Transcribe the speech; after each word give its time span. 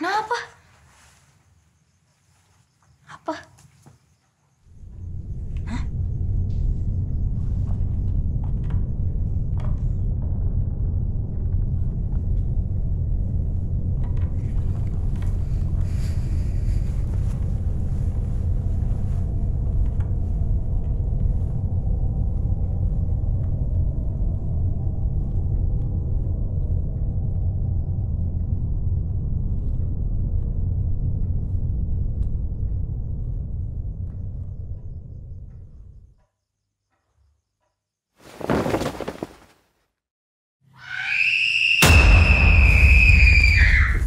Kenapa? 0.00 0.49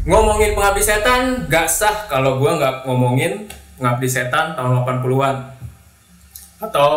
Ngomongin 0.03 0.51
pengabdi 0.51 0.83
setan 0.83 1.47
gak 1.47 1.71
sah 1.71 2.11
kalau 2.11 2.35
gua 2.35 2.59
nggak 2.59 2.75
ngomongin 2.83 3.47
pengabdi 3.79 4.11
setan 4.11 4.51
tahun 4.51 4.83
80-an. 4.83 5.37
Atau 6.59 6.91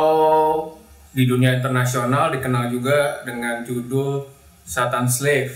di 1.14 1.22
dunia 1.22 1.54
internasional 1.54 2.34
dikenal 2.34 2.66
juga 2.66 3.22
dengan 3.22 3.62
judul 3.62 4.26
Satan 4.66 5.06
Slave. 5.06 5.54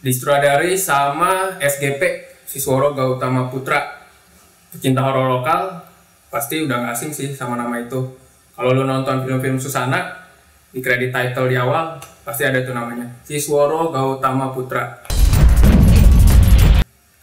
Disutradari 0.00 0.72
sama 0.80 1.60
SGP 1.60 2.32
Sisworo 2.48 2.96
Gautama 2.96 3.52
Putra. 3.52 4.08
Pecinta 4.72 5.04
horor 5.04 5.36
lokal 5.36 5.84
pasti 6.32 6.64
udah 6.64 6.80
gak 6.80 6.96
asing 6.96 7.12
sih 7.12 7.36
sama 7.36 7.60
nama 7.60 7.76
itu. 7.76 8.00
Kalau 8.56 8.72
lu 8.72 8.88
nonton 8.88 9.20
film-film 9.28 9.60
Susana 9.60 10.16
di 10.72 10.80
kredit 10.80 11.12
title 11.12 11.52
di 11.52 11.60
awal 11.60 12.00
pasti 12.24 12.48
ada 12.48 12.64
tuh 12.64 12.72
namanya 12.72 13.04
Sisworo 13.20 13.92
Gautama 13.92 14.48
Putra 14.48 15.03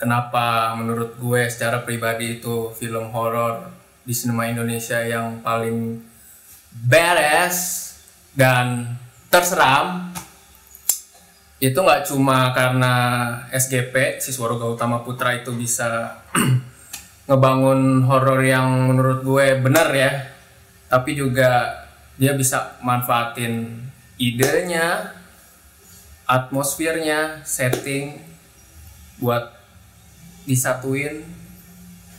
kenapa 0.02 0.74
menurut 0.74 1.14
gue 1.22 1.46
secara 1.46 1.86
pribadi 1.86 2.42
itu 2.42 2.74
film 2.74 3.14
horor 3.14 3.70
di 4.02 4.18
sinema 4.18 4.50
Indonesia 4.50 4.98
yang 5.06 5.46
paling 5.46 6.02
beres 6.74 7.94
dan 8.34 8.98
terseram 9.30 10.10
itu 11.62 11.78
nggak 11.78 12.10
cuma 12.10 12.50
karena 12.58 12.94
SGP 13.54 14.18
Sisworo 14.18 14.58
Gautama 14.58 15.06
Putra 15.06 15.38
itu 15.38 15.54
bisa 15.54 16.18
ngebangun 17.30 18.02
horor 18.10 18.42
yang 18.42 18.90
menurut 18.90 19.22
gue 19.22 19.62
bener 19.62 19.88
ya 19.94 20.12
tapi 20.90 21.14
juga 21.14 21.86
dia 22.18 22.34
bisa 22.34 22.82
manfaatin 22.82 23.86
idenya 24.18 25.14
atmosfernya 26.26 27.46
setting 27.46 28.18
buat 29.22 29.61
disatuin 30.46 31.22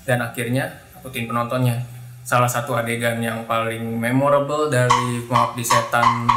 dan 0.06 0.22
akhirnya 0.22 0.82
akutin 0.98 1.26
penontonnya. 1.26 1.82
Salah 2.22 2.46
satu 2.46 2.78
adegan 2.78 3.18
yang 3.18 3.42
paling 3.50 3.82
memorable 3.98 4.70
dari 4.70 5.26
Pengabdi 5.26 5.66
Setan 5.66 6.30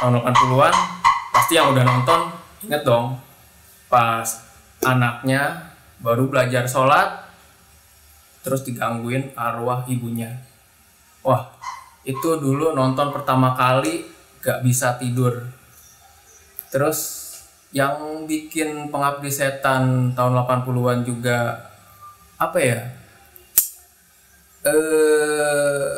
tahun 0.00 0.24
80-an 0.26 0.74
pasti 1.30 1.54
yang 1.54 1.70
udah 1.70 1.84
nonton 1.86 2.20
inget 2.66 2.82
dong 2.82 3.20
pas 3.86 4.26
anaknya 4.82 5.70
baru 6.00 6.26
belajar 6.26 6.64
sholat 6.64 7.30
terus 8.40 8.64
digangguin 8.64 9.36
arwah 9.36 9.84
ibunya. 9.86 10.40
Wah 11.20 11.52
itu 12.02 12.40
dulu 12.40 12.72
nonton 12.72 13.12
pertama 13.12 13.52
kali 13.52 14.08
gak 14.40 14.64
bisa 14.64 14.96
tidur. 14.96 15.52
Terus 16.72 17.19
yang 17.70 18.26
bikin 18.26 18.90
pengabdi 18.90 19.30
setan 19.30 20.10
tahun 20.18 20.32
80-an 20.42 21.06
juga 21.06 21.70
apa 22.34 22.58
ya? 22.58 22.80
Eh 24.66 25.90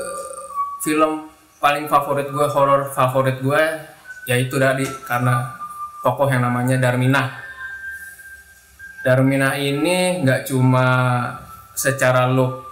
film 0.85 1.31
paling 1.63 1.87
favorit 1.87 2.29
gue 2.29 2.47
horor 2.51 2.91
favorit 2.91 3.39
gue 3.39 3.63
yaitu 4.27 4.59
tadi 4.59 4.87
karena 5.07 5.49
tokoh 6.03 6.29
yang 6.29 6.45
namanya 6.45 6.77
Darmina. 6.77 7.41
Darmina 9.03 9.59
ini 9.59 10.23
nggak 10.23 10.47
cuma 10.47 10.87
secara 11.75 12.29
look 12.29 12.63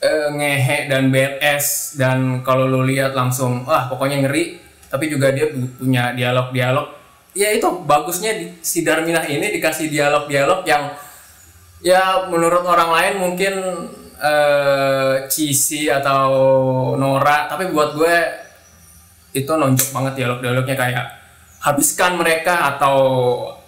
eh, 0.00 0.28
ngehe 0.32 0.88
dan 0.88 1.12
BS 1.12 1.94
dan 2.00 2.40
kalau 2.40 2.64
lo 2.66 2.82
lihat 2.82 3.12
langsung 3.12 3.68
wah 3.68 3.86
pokoknya 3.86 4.24
ngeri 4.26 4.58
tapi 4.90 5.06
juga 5.06 5.30
dia 5.30 5.46
punya 5.52 6.16
dialog-dialog 6.16 6.99
ya 7.34 7.48
itu 7.54 7.66
bagusnya 7.86 8.34
di, 8.34 8.46
si 8.62 8.82
Darminah 8.82 9.26
ini 9.26 9.54
dikasih 9.54 9.86
dialog-dialog 9.86 10.66
yang 10.66 10.90
ya 11.80 12.26
menurut 12.26 12.66
orang 12.66 12.90
lain 12.90 13.14
mungkin 13.22 13.54
uh, 14.18 15.26
cheesy 15.30 15.86
atau 15.88 16.28
Nora 16.98 17.46
tapi 17.46 17.70
buat 17.70 17.94
gue 17.94 18.16
itu 19.30 19.46
nonjok 19.46 19.94
banget 19.94 20.12
dialog-dialognya 20.22 20.76
kayak 20.76 21.06
habiskan 21.62 22.18
mereka 22.18 22.76
atau 22.76 22.96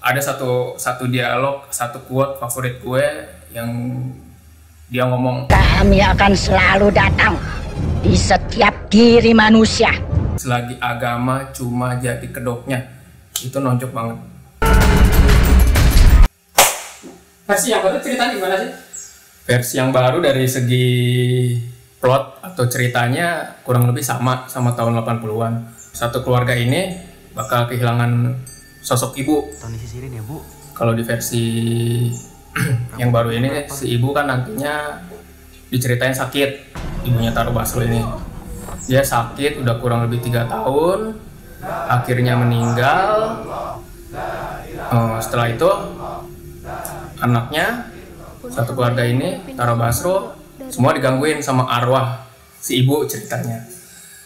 ada 0.03 0.19
satu 0.19 0.75
satu 0.75 1.06
dialog 1.06 1.71
satu 1.71 2.03
quote 2.03 2.43
favorit 2.43 2.83
gue 2.83 3.05
yang 3.55 3.71
dia 4.91 5.06
ngomong 5.06 5.49
Kami 5.49 5.99
akan 6.03 6.33
selalu 6.34 6.93
datang 6.93 7.39
di 8.03 8.12
setiap 8.19 8.91
diri 8.93 9.33
manusia. 9.33 9.94
selagi 10.37 10.75
agama 10.83 11.55
cuma 11.55 11.94
jadi 12.00 12.25
kedoknya 12.27 13.01
itu 13.48 13.58
nonjok 13.58 13.91
banget. 13.91 14.19
Versi 17.42 17.69
yang 17.75 17.82
baru 17.82 17.98
cerita 17.98 18.30
gimana 18.30 18.54
sih? 18.60 18.70
Versi 19.42 19.75
yang 19.76 19.91
baru 19.91 20.22
dari 20.22 20.47
segi 20.47 20.88
plot 22.02 22.42
atau 22.42 22.64
ceritanya 22.66 23.58
kurang 23.62 23.86
lebih 23.86 24.02
sama 24.02 24.47
sama 24.50 24.75
tahun 24.75 25.02
80-an 25.02 25.54
satu 25.92 26.25
keluarga 26.26 26.56
ini 26.56 26.98
bakal 27.36 27.70
kehilangan 27.70 28.34
sosok 28.82 29.20
ibu. 29.20 29.47
Tony 29.60 29.78
sisirin 29.78 30.10
ya 30.10 30.22
bu. 30.25 30.42
Kalau 30.75 30.97
di 30.97 31.04
versi 31.06 31.44
yang 33.00 33.14
baru 33.14 33.31
ini 33.31 33.70
si 33.70 33.94
ibu 33.94 34.10
kan 34.10 34.26
nantinya 34.26 34.98
diceritain 35.70 36.16
sakit. 36.16 36.75
Ibunya 37.06 37.31
taruh 37.31 37.54
basro 37.54 37.82
ini. 37.86 38.02
Dia 38.91 39.06
sakit 39.06 39.62
udah 39.62 39.78
kurang 39.78 40.10
lebih 40.10 40.26
tiga 40.26 40.48
tahun 40.50 41.22
akhirnya 41.67 42.34
meninggal. 42.34 43.09
Eh, 44.93 45.17
setelah 45.25 45.49
itu 45.49 45.71
anaknya 47.23 47.89
satu 48.50 48.77
keluarga 48.77 49.06
ini 49.06 49.55
taruh 49.56 49.78
basro 49.78 50.37
semua 50.69 50.93
digangguin 50.93 51.41
sama 51.41 51.65
arwah 51.71 52.27
si 52.61 52.83
ibu 52.84 53.06
ceritanya. 53.09 53.65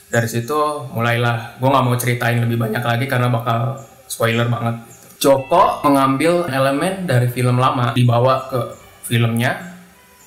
Dari 0.06 0.26
situ 0.26 0.90
mulailah 0.90 1.60
gue 1.60 1.68
nggak 1.68 1.84
mau 1.84 1.96
ceritain 1.98 2.38
lebih 2.42 2.58
banyak 2.58 2.82
lagi 2.82 3.06
karena 3.06 3.30
bakal 3.30 3.78
spoiler 4.10 4.48
banget. 4.50 4.82
Joko 5.16 5.80
mengambil 5.86 6.44
elemen 6.50 7.08
dari 7.08 7.30
film 7.32 7.56
lama 7.56 7.96
dibawa 7.96 8.50
ke 8.50 8.60
filmnya 9.06 9.76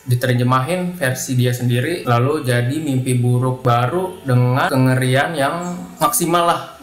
diterjemahin 0.10 0.98
versi 0.98 1.38
dia 1.38 1.54
sendiri 1.54 2.02
lalu 2.02 2.42
jadi 2.42 2.74
mimpi 2.82 3.14
buruk 3.22 3.62
baru 3.62 4.26
dengan 4.26 4.66
kengerian 4.66 5.38
yang 5.38 5.78
maksimal 6.02 6.50
lah 6.50 6.79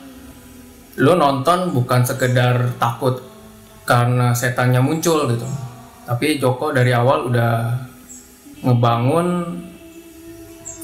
lo 0.96 1.12
nonton 1.16 1.76
bukan 1.76 2.00
sekedar 2.04 2.72
takut 2.80 3.20
karena 3.84 4.32
setannya 4.32 4.80
muncul 4.80 5.28
gitu. 5.28 5.46
Tapi 6.06 6.38
Joko 6.40 6.70
dari 6.72 6.94
awal 6.94 7.28
udah 7.28 7.54
ngebangun 8.64 9.28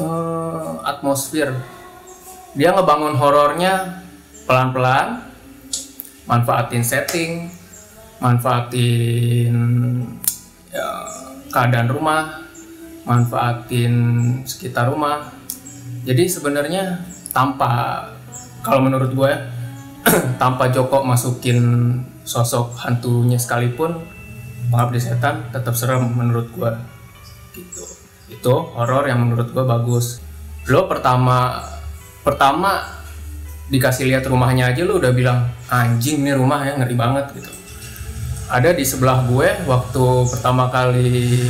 eh, 0.03 0.73
atmosfer. 0.85 1.51
Dia 2.53 2.77
ngebangun 2.77 3.17
horornya 3.17 4.05
pelan-pelan 4.45 5.25
manfaatin 6.29 6.85
setting 6.85 7.49
manfaatin 8.23 9.55
ya, 10.71 10.87
keadaan 11.51 11.91
rumah 11.91 12.47
manfaatin 13.03 13.95
sekitar 14.47 14.91
rumah. 14.93 15.33
Jadi 16.07 16.27
sebenarnya 16.31 17.03
tanpa 17.35 18.07
kalau 18.63 18.83
menurut 18.83 19.11
gue 19.11 19.27
ya, 19.27 19.39
tanpa 20.43 20.69
Joko 20.69 21.05
masukin 21.05 21.61
sosok 22.23 22.77
hantunya 22.79 23.37
sekalipun 23.41 23.99
pengabdi 24.71 25.01
setan 25.03 25.51
tetap 25.51 25.75
serem 25.75 26.07
menurut 26.13 26.49
gue 26.55 26.71
gitu. 27.59 27.85
Itu 28.33 28.55
horor 28.77 29.09
yang 29.09 29.29
menurut 29.29 29.53
gue 29.53 29.65
bagus. 29.65 30.23
Lo 30.71 30.87
pertama 30.89 31.61
pertama 32.23 33.03
dikasih 33.69 34.07
lihat 34.09 34.25
rumahnya 34.29 34.71
aja 34.71 34.85
lo 34.85 35.01
udah 35.01 35.13
bilang 35.13 35.49
anjing 35.73 36.23
nih 36.23 36.37
rumah 36.37 36.65
ya 36.65 36.79
ngeri 36.79 36.97
banget 36.97 37.27
gitu. 37.37 37.53
Ada 38.53 38.77
di 38.77 38.85
sebelah 38.85 39.25
gue 39.27 39.49
waktu 39.65 40.05
pertama 40.29 40.69
kali 40.69 41.41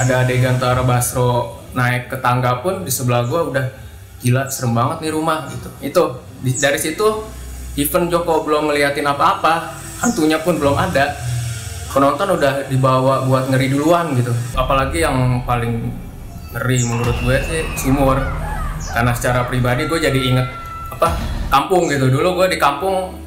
ada 0.00 0.24
adegan 0.24 0.56
Tara 0.56 0.82
Basro 0.82 1.60
naik 1.76 2.08
ke 2.08 2.16
tangga 2.18 2.64
pun 2.64 2.82
di 2.82 2.90
sebelah 2.90 3.26
gue 3.26 3.40
udah 3.52 3.66
gila 4.24 4.48
serem 4.48 4.72
banget 4.72 5.04
nih 5.04 5.12
rumah 5.12 5.44
gitu. 5.52 5.68
Itu 5.84 6.02
dari 6.40 6.80
situ 6.80 7.28
even 7.76 8.08
Joko 8.08 8.40
belum 8.40 8.72
ngeliatin 8.72 9.04
apa-apa 9.04 9.76
hantunya 10.00 10.40
pun 10.40 10.56
belum 10.56 10.72
ada. 10.72 11.12
Penonton 11.92 12.40
udah 12.40 12.66
dibawa 12.66 13.22
buat 13.28 13.52
ngeri 13.52 13.70
duluan 13.70 14.16
gitu. 14.18 14.32
Apalagi 14.56 15.04
yang 15.04 15.44
paling 15.44 15.92
ngeri 16.56 16.78
menurut 16.88 17.14
gue 17.20 17.36
sih 17.44 17.62
sumur. 17.78 18.18
Karena 18.90 19.12
secara 19.12 19.46
pribadi 19.46 19.86
gue 19.86 20.00
jadi 20.00 20.16
inget 20.16 20.48
apa 20.90 21.14
kampung 21.52 21.86
gitu. 21.92 22.08
Dulu 22.08 22.42
gue 22.42 22.56
di 22.56 22.58
kampung 22.58 23.20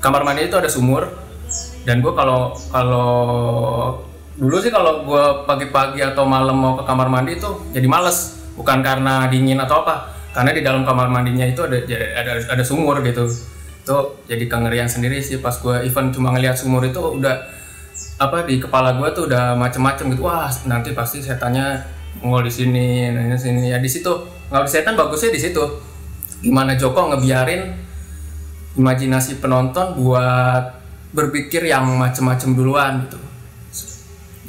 kamar 0.00 0.24
mandi 0.24 0.48
itu 0.48 0.56
ada 0.56 0.72
sumur. 0.72 1.12
Dan 1.84 2.00
gue 2.00 2.10
kalau 2.16 2.56
kalau 2.72 3.12
dulu 4.34 4.56
sih 4.58 4.72
kalau 4.72 5.06
gue 5.06 5.24
pagi-pagi 5.46 6.02
atau 6.02 6.24
malam 6.26 6.56
mau 6.58 6.74
ke 6.80 6.82
kamar 6.88 7.06
mandi 7.06 7.38
itu 7.38 7.70
jadi 7.70 7.86
males. 7.86 8.40
Bukan 8.58 8.82
karena 8.82 9.30
dingin 9.30 9.62
atau 9.62 9.86
apa 9.86 10.12
karena 10.32 10.50
di 10.56 10.64
dalam 10.64 10.82
kamar 10.82 11.12
mandinya 11.12 11.44
itu 11.44 11.60
ada 11.60 11.76
ada 12.16 12.32
ada 12.48 12.64
sumur 12.64 13.04
gitu. 13.04 13.28
Itu 13.84 14.24
jadi 14.24 14.48
kengerian 14.48 14.88
sendiri 14.88 15.20
sih 15.20 15.44
pas 15.44 15.52
gue 15.60 15.84
even 15.84 16.08
cuma 16.08 16.32
ngelihat 16.32 16.56
sumur 16.56 16.80
itu 16.88 16.98
udah 16.98 17.36
apa 18.16 18.48
di 18.48 18.56
kepala 18.56 18.96
gue 18.96 19.08
tuh 19.12 19.28
udah 19.28 19.52
macem-macem 19.60 20.08
gitu. 20.16 20.24
Wah 20.24 20.48
nanti 20.64 20.96
pasti 20.96 21.20
setannya 21.20 21.84
ngol 22.24 22.48
di 22.48 22.52
sini 22.52 23.12
di 23.12 23.36
sini. 23.36 23.68
Ya 23.68 23.78
di 23.78 23.90
situ. 23.92 24.12
Nggak 24.48 24.68
setan 24.72 24.96
bagusnya 24.96 25.36
di 25.36 25.40
situ. 25.40 25.64
Gimana 26.40 26.74
Joko 26.80 27.12
ngebiarin 27.12 27.68
imajinasi 28.80 29.36
penonton 29.36 30.00
buat 30.00 30.80
berpikir 31.12 31.68
yang 31.68 31.84
macem-macem 32.00 32.56
duluan 32.56 33.04
gitu. 33.04 33.20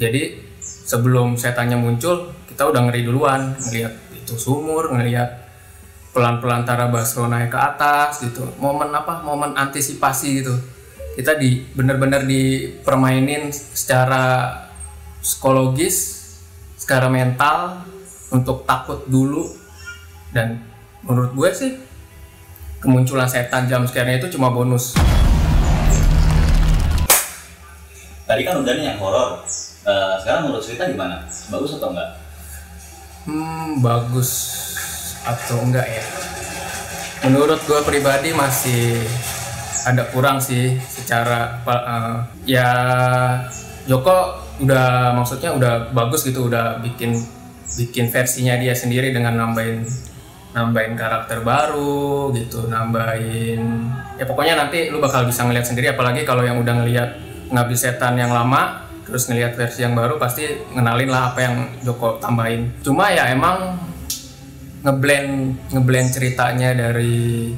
Jadi 0.00 0.40
sebelum 0.64 1.36
setannya 1.36 1.76
muncul 1.76 2.32
kita 2.48 2.72
udah 2.72 2.88
ngeri 2.88 3.04
duluan. 3.04 3.52
Ngelihat 3.60 3.92
itu 4.16 4.34
sumur 4.40 4.88
ngelihat 4.96 5.43
pelan-pelan 6.14 6.62
Tara 6.62 6.86
Basro 6.86 7.26
naik 7.26 7.50
ke 7.50 7.58
atas 7.58 8.22
gitu 8.22 8.46
momen 8.62 8.94
apa 8.94 9.26
momen 9.26 9.58
antisipasi 9.58 10.40
gitu 10.40 10.54
kita 11.18 11.34
di 11.34 11.66
bener-bener 11.74 12.22
dipermainin 12.22 13.50
secara 13.50 14.54
psikologis 15.18 16.22
secara 16.78 17.10
mental 17.10 17.82
untuk 18.30 18.62
takut 18.62 19.02
dulu 19.10 19.50
dan 20.30 20.62
menurut 21.02 21.34
gue 21.34 21.50
sih 21.50 21.72
kemunculan 22.78 23.26
setan 23.26 23.66
jam 23.66 23.82
sekarang 23.82 24.22
itu 24.22 24.30
cuma 24.38 24.54
bonus 24.54 24.94
Tadi 28.24 28.40
kan 28.40 28.56
udah 28.56 28.72
nih 28.72 28.88
yang 28.88 28.98
horor. 29.04 29.44
Eh, 29.84 30.14
sekarang 30.24 30.48
menurut 30.48 30.64
cerita 30.64 30.88
gimana? 30.88 31.28
Bagus 31.28 31.76
atau 31.76 31.92
enggak? 31.92 32.10
Hmm, 33.28 33.84
bagus 33.84 34.63
atau 35.24 35.58
enggak 35.64 35.88
ya? 35.88 36.04
Menurut 37.24 37.60
gue 37.64 37.80
pribadi 37.88 38.36
masih 38.36 39.00
ada 39.84 40.04
kurang 40.08 40.40
sih 40.40 40.76
secara 40.88 41.60
eh, 41.64 42.16
ya 42.48 42.70
Joko 43.84 44.40
udah 44.64 45.12
maksudnya 45.12 45.52
udah 45.52 45.92
bagus 45.92 46.24
gitu 46.24 46.48
udah 46.48 46.80
bikin 46.80 47.20
bikin 47.76 48.08
versinya 48.08 48.56
dia 48.56 48.72
sendiri 48.72 49.12
dengan 49.12 49.36
nambahin 49.36 49.84
nambahin 50.54 50.94
karakter 50.94 51.42
baru 51.42 52.30
gitu 52.32 52.70
nambahin 52.70 53.90
ya 54.14 54.24
pokoknya 54.24 54.54
nanti 54.54 54.88
lu 54.88 55.02
bakal 55.02 55.26
bisa 55.26 55.42
ngeliat 55.42 55.66
sendiri 55.66 55.90
apalagi 55.92 56.22
kalau 56.22 56.46
yang 56.46 56.62
udah 56.62 56.74
ngeliat 56.80 57.10
ngabdi 57.50 57.76
setan 57.76 58.14
yang 58.14 58.30
lama 58.30 58.86
terus 59.04 59.28
ngeliat 59.28 59.58
versi 59.58 59.84
yang 59.84 59.92
baru 59.92 60.16
pasti 60.16 60.48
ngenalin 60.72 61.10
lah 61.10 61.34
apa 61.34 61.40
yang 61.44 61.56
Joko 61.82 62.22
tambahin 62.22 62.70
cuma 62.80 63.10
ya 63.10 63.34
emang 63.34 63.76
ngeblend 64.84 65.56
ngeblend 65.72 66.08
ceritanya 66.12 66.76
dari 66.76 67.50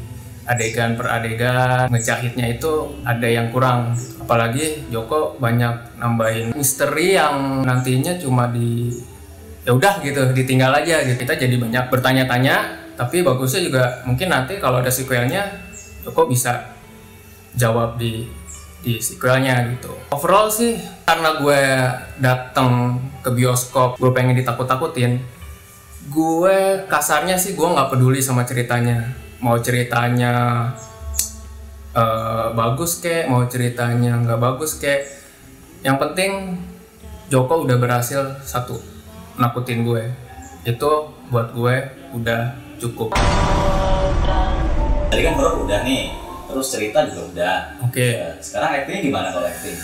adegan 0.47 0.95
per 0.95 1.11
adegan 1.11 1.91
ngejahitnya 1.91 2.55
itu 2.55 3.03
ada 3.03 3.27
yang 3.27 3.51
kurang. 3.51 3.99
Apalagi 4.23 4.87
Joko 4.95 5.35
banyak 5.43 5.99
nambahin 5.99 6.55
misteri 6.55 7.19
yang 7.19 7.67
nantinya 7.67 8.15
cuma 8.19 8.47
di 8.51 8.95
ya 9.67 9.75
udah 9.75 9.99
gitu 10.07 10.31
ditinggal 10.31 10.71
aja 10.71 11.03
gitu. 11.03 11.19
Kita 11.27 11.35
jadi 11.35 11.59
banyak 11.59 11.91
bertanya-tanya 11.91 12.87
tapi 12.95 13.27
bagusnya 13.27 13.61
juga 13.67 13.85
mungkin 14.07 14.31
nanti 14.31 14.63
kalau 14.63 14.79
ada 14.79 14.89
sequelnya 14.89 15.51
Joko 16.07 16.31
bisa 16.31 16.79
jawab 17.59 17.99
di 17.99 18.31
di 18.87 19.03
sequelnya 19.03 19.67
gitu. 19.75 19.91
Overall 20.15 20.47
sih 20.47 20.79
karena 21.03 21.43
gue 21.43 21.63
datang 22.23 23.03
ke 23.19 23.35
bioskop 23.35 23.99
gue 23.99 24.15
pengen 24.15 24.39
ditakut-takutin 24.39 25.19
gue 26.07 26.57
kasarnya 26.87 27.37
sih 27.37 27.59
gue 27.59 27.67
nggak 27.67 27.91
peduli 27.93 28.23
sama 28.23 28.47
ceritanya 28.47 29.17
mau 29.43 29.59
ceritanya 29.59 30.33
eh, 31.97 32.47
bagus 32.55 33.03
kek 33.03 33.27
mau 33.27 33.45
ceritanya 33.49 34.21
nggak 34.23 34.41
bagus 34.41 34.79
kek 34.79 35.05
yang 35.83 36.01
penting 36.01 36.61
Joko 37.27 37.67
udah 37.67 37.77
berhasil 37.77 38.39
satu 38.47 38.79
nakutin 39.37 39.83
gue 39.83 40.07
itu 40.63 40.91
buat 41.29 41.51
gue 41.53 41.75
udah 42.15 42.55
cukup 42.79 43.13
Tadi 45.07 45.23
kan 45.23 45.39
horor 45.39 45.65
udah 45.65 45.87
nih. 45.87 46.13
Terus 46.51 46.67
cerita 46.67 47.09
juga 47.09 47.23
udah. 47.31 47.57
oke 47.89 48.05
Eh, 48.05 48.37
sekarang 48.43 48.83
actingnya 48.83 49.01
gimana 49.07 49.29
kalau 49.31 49.49
acting? 49.49 49.77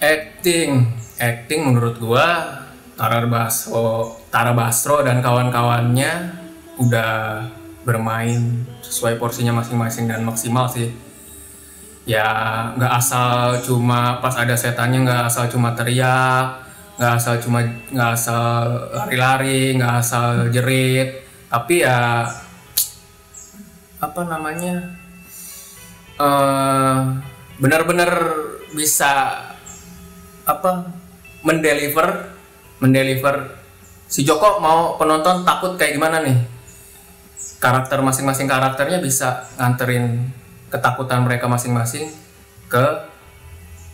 acting 0.00 0.70
acting 1.20 1.60
menurut 1.68 2.00
gua 2.00 2.56
Tara 2.96 3.28
Basro 3.28 4.19
Tara 4.30 4.54
Basro 4.54 5.02
dan 5.02 5.18
kawan-kawannya 5.18 6.38
udah 6.78 7.44
bermain 7.82 8.62
sesuai 8.80 9.18
porsinya 9.18 9.58
masing-masing 9.58 10.06
dan 10.06 10.22
maksimal 10.22 10.70
sih. 10.70 10.94
Ya 12.06 12.26
nggak 12.78 12.92
asal 12.94 13.58
cuma 13.66 14.22
pas 14.22 14.38
ada 14.38 14.54
setannya 14.54 15.02
nggak 15.02 15.22
asal 15.26 15.50
cuma 15.50 15.74
teriak 15.74 16.62
nggak 16.96 17.12
asal 17.16 17.34
cuma 17.42 17.60
nggak 17.90 18.10
asal 18.14 18.46
lari-lari 18.94 19.74
nggak 19.74 19.94
asal 19.98 20.46
jerit. 20.54 21.26
Tapi 21.50 21.82
ya 21.82 22.30
apa 24.00 24.20
namanya 24.24 24.94
eh 26.22 26.98
benar-benar 27.58 28.12
bisa 28.72 29.42
apa 30.46 30.86
mendeliver 31.42 32.30
mendeliver 32.80 33.59
si 34.10 34.26
Joko 34.26 34.58
mau 34.58 34.98
penonton 34.98 35.46
takut 35.46 35.78
kayak 35.78 35.94
gimana 35.94 36.18
nih? 36.26 36.34
Karakter 37.62 38.02
masing-masing 38.02 38.50
karakternya 38.50 38.98
bisa 38.98 39.46
nganterin 39.54 40.26
ketakutan 40.66 41.22
mereka 41.22 41.46
masing-masing 41.46 42.10
ke 42.66 42.84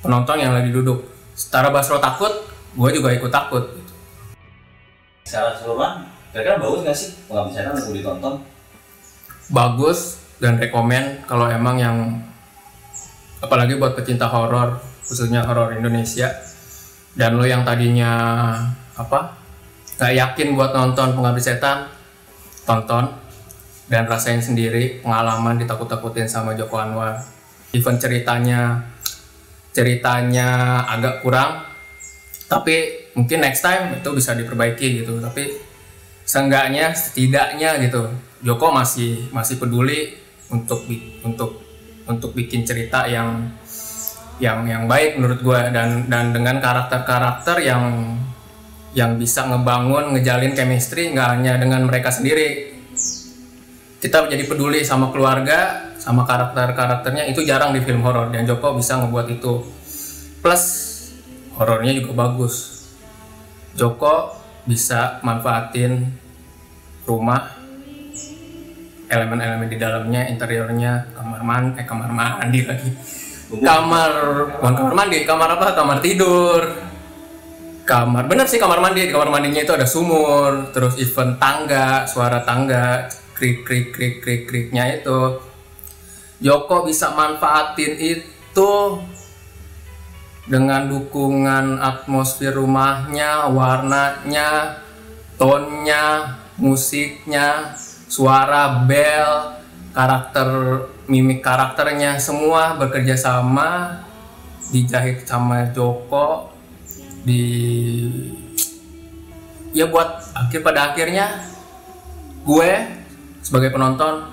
penonton 0.00 0.40
yang 0.40 0.56
lagi 0.56 0.72
duduk. 0.72 1.04
Setara 1.36 1.68
Basro 1.68 2.00
takut 2.00 2.32
gue 2.72 2.90
juga 2.96 3.12
ikut 3.12 3.28
takut. 3.28 3.76
Secara 5.28 5.52
keseluruhan, 5.58 6.08
kira-kira 6.32 6.56
bagus 6.62 6.80
nggak 6.80 6.96
sih? 6.96 7.10
Pengabdi 7.28 7.52
setan 7.52 7.76
untuk 7.76 7.92
ditonton? 7.92 8.34
bagus 9.50 10.18
dan 10.42 10.58
rekomen 10.58 11.22
kalau 11.24 11.46
emang 11.46 11.78
yang 11.78 11.96
apalagi 13.38 13.78
buat 13.78 13.94
pecinta 13.94 14.26
horor 14.26 14.82
khususnya 15.06 15.46
horor 15.46 15.74
Indonesia. 15.76 16.30
Dan 17.16 17.40
lo 17.40 17.48
yang 17.48 17.64
tadinya 17.64 18.52
apa 18.92 19.45
nggak 19.96 20.12
yakin 20.12 20.48
buat 20.52 20.76
nonton 20.76 21.16
pengabdi 21.16 21.42
setan 21.42 21.88
tonton 22.68 23.08
dan 23.86 24.04
rasain 24.04 24.42
sendiri 24.42 25.00
pengalaman 25.00 25.56
ditakut-takutin 25.56 26.26
sama 26.26 26.52
Joko 26.58 26.76
Anwar. 26.76 27.22
Even 27.72 27.96
ceritanya 27.96 28.82
ceritanya 29.72 30.82
agak 30.88 31.22
kurang 31.22 31.64
tapi 32.46 33.08
mungkin 33.18 33.42
next 33.42 33.62
time 33.62 33.98
itu 33.98 34.08
bisa 34.14 34.34
diperbaiki 34.34 35.02
gitu. 35.02 35.18
Tapi 35.22 35.62
seenggaknya 36.26 36.90
setidaknya 36.90 37.78
gitu 37.86 38.10
Joko 38.42 38.74
masih 38.74 39.30
masih 39.30 39.56
peduli 39.62 40.18
untuk 40.50 40.84
untuk 41.22 41.62
untuk 42.06 42.30
bikin 42.34 42.62
cerita 42.62 43.06
yang 43.06 43.50
yang 44.36 44.68
yang 44.68 44.84
baik 44.84 45.16
menurut 45.16 45.40
gue 45.40 45.60
dan 45.72 46.06
dan 46.12 46.30
dengan 46.30 46.60
karakter-karakter 46.60 47.56
yang 47.64 48.14
yang 48.96 49.20
bisa 49.20 49.44
ngebangun 49.44 50.16
ngejalin 50.16 50.56
chemistry 50.56 51.12
nggak 51.12 51.28
hanya 51.36 51.60
dengan 51.60 51.84
mereka 51.84 52.08
sendiri. 52.08 52.72
Kita 54.00 54.24
menjadi 54.24 54.48
peduli 54.48 54.80
sama 54.88 55.12
keluarga 55.12 55.92
sama 56.00 56.24
karakter-karakternya 56.24 57.28
itu 57.28 57.44
jarang 57.44 57.76
di 57.76 57.84
film 57.84 58.00
horor 58.00 58.32
dan 58.32 58.48
Joko 58.48 58.72
bisa 58.72 58.96
ngebuat 58.96 59.28
itu. 59.36 59.68
Plus 60.40 60.64
horornya 61.60 61.92
juga 61.92 62.24
bagus. 62.24 62.88
Joko 63.76 64.32
bisa 64.64 65.20
manfaatin 65.20 66.08
rumah 67.04 67.52
elemen-elemen 69.12 69.68
di 69.68 69.76
dalamnya 69.76 70.24
interiornya 70.32 71.12
kamar 71.12 71.44
mandi 71.44 71.76
eh 71.76 71.84
kamar 71.84 72.10
mandi 72.16 72.60
lagi. 72.64 72.90
Kamar 73.60 74.12
bukan 74.56 74.72
kamar 74.72 74.94
mandi 74.96 75.18
kamar 75.28 75.48
apa? 75.60 75.76
Kamar 75.76 76.00
tidur 76.00 76.85
kamar 77.86 78.26
bener 78.26 78.50
sih 78.50 78.58
kamar 78.58 78.82
mandi 78.82 79.06
di 79.06 79.14
kamar 79.14 79.30
mandinya 79.30 79.62
itu 79.62 79.72
ada 79.72 79.86
sumur 79.86 80.74
terus 80.74 80.98
event 80.98 81.38
tangga 81.38 82.02
suara 82.10 82.42
tangga 82.42 83.06
krik 83.38 83.62
krik 83.62 83.94
krik 83.94 84.18
krik 84.18 84.42
kriknya 84.50 84.98
itu. 84.98 85.38
Joko 86.42 86.84
bisa 86.84 87.16
manfaatin 87.16 87.96
itu 87.96 88.72
dengan 90.44 90.90
dukungan 90.90 91.80
atmosfer 91.80 92.52
rumahnya 92.52 93.48
warnanya 93.48 94.82
tonnya 95.40 96.36
musiknya 96.60 97.72
suara 98.06 98.84
bel 98.84 99.58
karakter 99.96 100.48
mimik 101.08 101.40
karakternya 101.40 102.20
semua 102.20 102.76
bekerja 102.76 103.16
sama 103.16 104.02
dijahit 104.70 105.24
sama 105.24 105.72
Joko 105.72 106.55
di 107.26 107.42
ya 109.74 109.90
buat 109.90 110.30
akhir 110.30 110.62
pada 110.62 110.94
akhirnya 110.94 111.42
gue 112.46 112.70
sebagai 113.42 113.74
penonton 113.74 114.30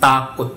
takut. 0.00 0.56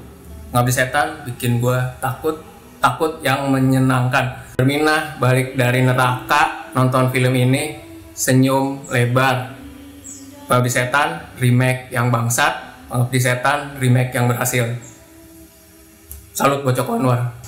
Ngabdi 0.55 0.72
setan 0.72 1.27
bikin 1.27 1.60
gue 1.60 1.75
takut 2.00 2.39
takut 2.79 3.20
yang 3.20 3.51
menyenangkan. 3.51 4.55
Berminah 4.55 5.20
balik 5.20 5.60
dari 5.60 5.84
neraka 5.84 6.72
nonton 6.72 7.12
film 7.12 7.36
ini 7.36 7.75
senyum 8.15 8.88
lebar. 8.88 9.51
Pengabdi 10.46 10.70
Setan 10.70 11.36
remake 11.41 11.89
yang 11.89 12.13
bangsat. 12.13 12.86
Pengabdi 12.88 13.17
Setan 13.17 13.82
remake 13.82 14.13
yang 14.13 14.29
berhasil. 14.29 14.77
Salut 16.38 16.62
buat 16.62 16.77
Joko 16.77 17.01
Anwar 17.01 17.45